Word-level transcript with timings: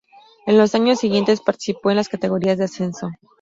En 0.47 0.57
los 0.57 0.73
años 0.73 0.97
siguientes 0.97 1.41
participó 1.41 1.91
en 1.91 1.97
las 1.97 2.09
categorías 2.09 2.57
de 2.57 2.63
ascenso. 2.63 3.11